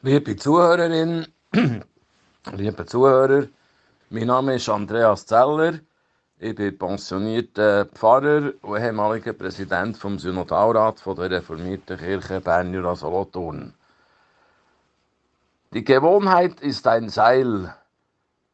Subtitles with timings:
[0.00, 1.26] Liebe Zuhörerin,
[2.52, 3.48] liebe Zuhörer,
[4.10, 5.80] mein Name ist Andreas Zeller.
[6.38, 13.74] Ich bin pensionierter Pfarrer und ehemaliger Präsident vom Synodalrat von der reformierten Kirche Bern Solothurn.
[15.74, 17.74] Die Gewohnheit ist ein Seil.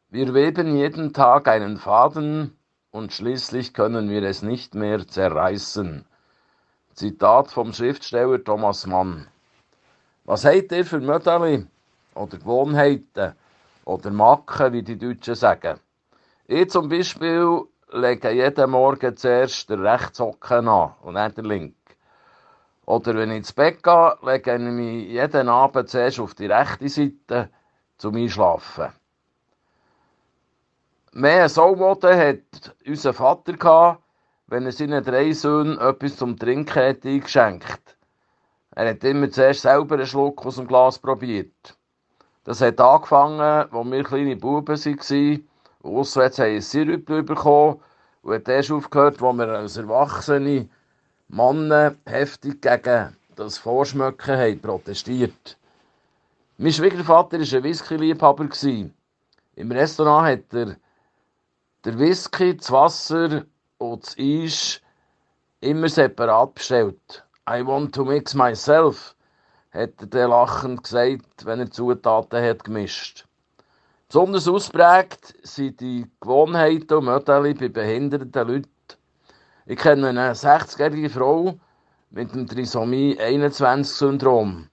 [0.09, 2.57] Wir weben jeden Tag einen Faden
[2.89, 6.05] und schließlich können wir es nicht mehr zerreißen.
[6.95, 9.27] Zitat vom Schriftsteller Thomas Mann.
[10.27, 11.67] Was habt ihr für Mödeli
[12.15, 13.35] oder Gewohnheiten
[13.85, 15.79] oder Macken, wie die Deutschen sagen?
[16.47, 17.61] Ich zum Beispiel
[17.91, 21.75] lege jeden Morgen zuerst den Rechtshocken an und dann den linken.
[22.87, 26.89] Oder wenn ich ins Bett gehe, lege ich mich jeden Abend zuerst auf die rechte
[26.89, 27.51] Seite
[27.99, 28.93] zum Einschlafen.
[31.11, 34.01] Mehr Saumoden hat unser Vater gehabt,
[34.47, 37.84] wenn er seinen drei Söhnen etwas zum Trinken hat eingeschenkt
[38.75, 41.77] er hat immer zuerst selber einen Schluck aus dem Glas probiert.
[42.43, 45.47] Das hat angefangen, als wir kleine Buben waren.
[45.81, 47.79] Auswärts haben wir Sirup bekommen
[48.21, 50.67] und hat erst aufgehört, als wir als erwachsene
[51.27, 55.57] Männer heftig gegen das Vorschmöcken haben protestiert.
[56.57, 58.47] Mein Schwiegervater war ein Whisky-Liebhaber.
[59.55, 60.75] Im Restaurant hat er
[61.83, 63.45] den Whisky, das Wasser
[63.77, 64.81] und das Eis
[65.61, 67.24] immer separat bestellt.
[67.47, 69.13] I want to mix myself,
[69.71, 73.27] hat er lachend gesagt, wenn er Zutaten hat gemischt.
[74.07, 78.71] Besonders ausprägt sind die Gewohnheiten und Modelle bei behinderten Leuten.
[79.67, 81.59] Ich kenne eine 60-jährige Frau
[82.09, 84.67] mit dem Trisomie-21-Syndrom.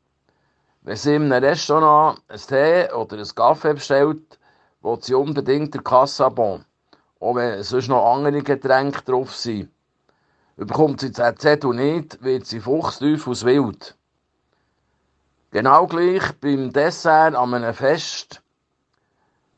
[0.80, 4.38] Wenn sie in einem Restaurant einen Tee oder einen Kaffee bestellt,
[4.80, 6.64] will sie unbedingt der Kassabon,
[7.20, 9.68] auch wenn sonst noch andere Getränke drauf sind.
[10.56, 13.96] Bekommt sie das Zettel nicht, wird sie fuchsteufels wild.
[15.50, 18.42] Genau gleich beim Dessert an einem Fest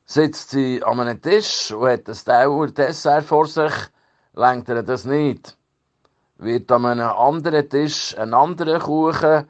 [0.07, 3.73] sitzt sie an einem Tisch und hat ein Dauer Dessert vor sich,
[4.35, 5.57] lenkt er das nicht.
[6.37, 9.49] Wird an einem anderen Tisch ein anderer Kuchen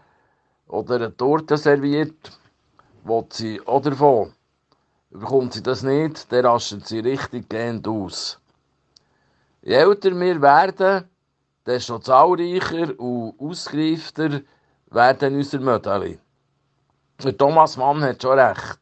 [0.69, 2.39] oder eine Torte serviert,
[3.05, 4.33] will sie auch davon.
[5.11, 8.41] Bekommt sie das nicht, dann rastet sie richtig gehend aus.
[9.63, 11.09] Je älter wir werden,
[11.67, 14.43] desto zahlreicher und ausgereifter
[14.91, 16.19] werden unsere Modelle.
[17.23, 18.81] Der Thomas Mann hat schon recht.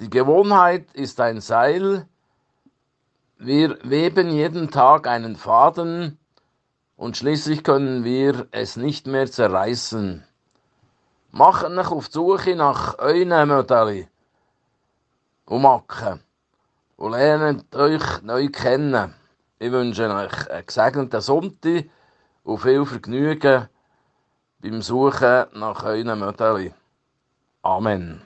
[0.00, 2.06] Die Gewohnheit ist ein Seil.
[3.38, 6.18] Wir weben jeden Tag einen Faden
[6.96, 10.24] und schließlich können wir es nicht mehr zerreißen.
[11.30, 14.08] Macht euch auf die Suche nach euren Modellen
[15.46, 16.20] und Macken
[16.96, 19.14] und lernt euch neu kennen.
[19.60, 21.86] Ich wünsche euch einen gesegneten Sonntag
[22.44, 23.68] und viel Vergnügen
[24.60, 26.74] beim Suchen nach euren Modellen.
[27.62, 28.22] Amen.